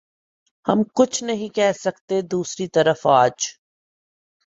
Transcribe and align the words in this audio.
ہم 0.67 0.81
کچھ 0.95 1.23
نہیں 1.23 1.55
کہہ 1.55 1.71
سکتے 1.75 2.21
دوسری 2.21 2.67
طرف 2.67 3.05
آج 3.11 3.47